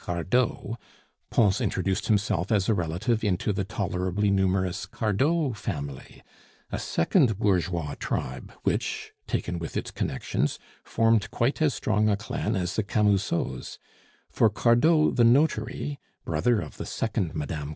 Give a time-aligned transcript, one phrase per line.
[0.03, 0.77] Cardot,
[1.29, 6.23] Pons introduced himself as a relative into the tolerably numerous Cardot family,
[6.71, 12.55] a second bourgeois tribe which, taken with its connections, formed quite as strong a clan
[12.55, 13.77] as the Camusots;
[14.31, 17.69] for Cardot the notary (brother of the second Mme.